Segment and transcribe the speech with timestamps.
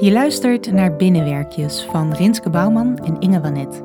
[0.00, 3.82] Je luistert naar Binnenwerkjes van Rinske Bouwman en Inge Wanet.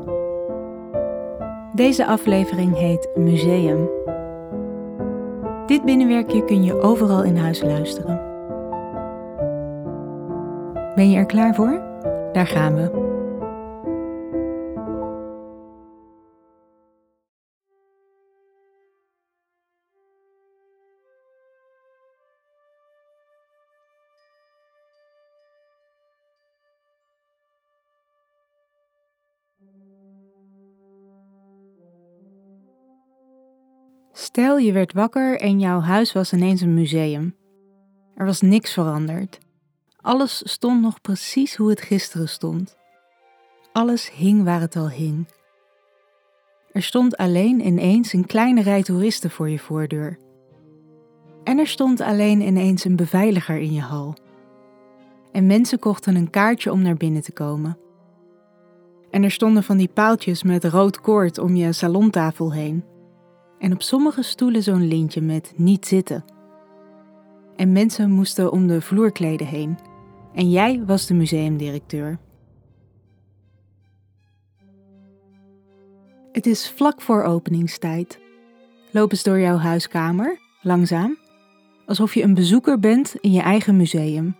[1.74, 3.89] Deze aflevering heet Museum.
[5.66, 8.21] Dit binnenwerkje kun je overal in huis luisteren.
[10.96, 11.82] Ben je er klaar voor?
[12.34, 13.05] Daar gaan we.
[34.18, 37.36] Stel je werd wakker en jouw huis was ineens een museum.
[38.16, 39.40] Er was niks veranderd.
[40.02, 42.78] Alles stond nog precies hoe het gisteren stond.
[43.72, 45.28] Alles hing waar het al hing.
[46.72, 50.20] Er stond alleen ineens een kleine rij toeristen voor je voordeur.
[51.44, 54.16] En er stond alleen ineens een beveiliger in je hal.
[55.32, 57.77] En mensen kochten een kaartje om naar binnen te komen.
[59.12, 62.94] En er stonden van die paaltjes met rood koord om je salontafel heen
[63.59, 66.25] en op sommige stoelen zo'n lintje met niet zitten.
[67.56, 69.78] En mensen moesten om de vloerkleden heen.
[70.34, 72.19] En jij was de museumdirecteur.
[76.31, 78.19] Het is vlak voor openingstijd.
[78.91, 81.17] Loop eens door jouw huiskamer, langzaam,
[81.85, 84.35] alsof je een bezoeker bent in je eigen museum.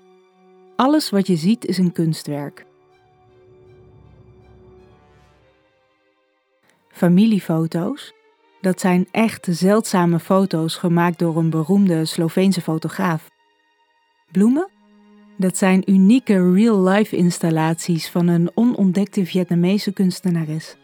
[0.76, 2.66] Alles wat je ziet is een kunstwerk.
[6.88, 8.14] Familiefoto's,
[8.66, 13.32] dat zijn echt zeldzame foto's gemaakt door een beroemde Sloveense fotograaf.
[14.32, 14.68] Bloemen?
[15.38, 20.78] Dat zijn unieke real-life installaties van een onontdekte Vietnamese kunstenares.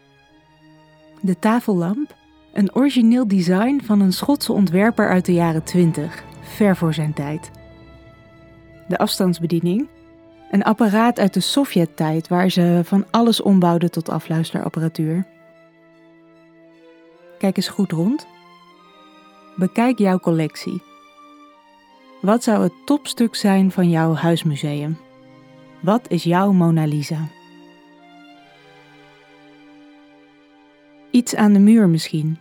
[1.20, 2.14] De tafellamp?
[2.52, 7.50] Een origineel design van een Schotse ontwerper uit de jaren 20, ver voor zijn tijd.
[8.88, 9.88] De afstandsbediening?
[10.50, 15.26] Een apparaat uit de Sovjet-tijd waar ze van alles ombouwden tot afluisterapparatuur.
[17.42, 18.26] Kijk eens goed rond.
[19.56, 20.82] Bekijk jouw collectie.
[22.20, 24.98] Wat zou het topstuk zijn van jouw huismuseum?
[25.80, 27.28] Wat is jouw Mona Lisa?
[31.10, 32.38] Iets aan de muur misschien.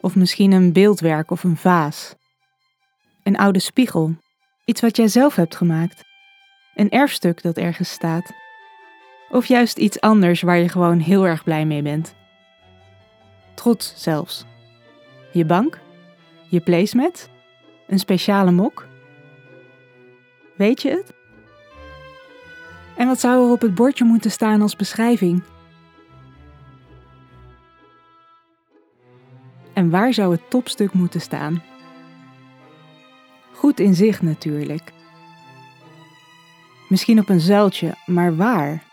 [0.00, 2.14] Of misschien een beeldwerk of een vaas.
[3.22, 4.16] Een oude spiegel.
[4.64, 6.04] Iets wat jij zelf hebt gemaakt.
[6.74, 8.32] Een erfstuk dat ergens staat.
[9.30, 12.16] Of juist iets anders waar je gewoon heel erg blij mee bent.
[13.58, 14.44] Trots zelfs.
[15.32, 15.78] Je bank?
[16.48, 17.28] Je placemat?
[17.86, 18.86] Een speciale mok?
[20.56, 21.12] Weet je het?
[22.96, 25.42] En wat zou er op het bordje moeten staan als beschrijving?
[29.72, 31.62] En waar zou het topstuk moeten staan?
[33.54, 34.92] Goed in zicht natuurlijk.
[36.88, 38.87] Misschien op een zuiltje, maar waar?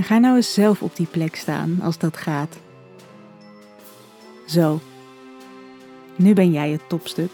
[0.00, 2.58] En ga nou eens zelf op die plek staan als dat gaat.
[4.46, 4.80] Zo.
[6.16, 7.30] Nu ben jij het topstuk.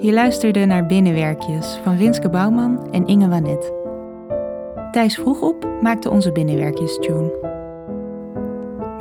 [0.00, 3.72] Je luisterde naar Binnenwerkjes van Rinske Bouwman en Inge Wanet.
[4.92, 7.53] Thijs vroeg op maakte onze Binnenwerkjes tune.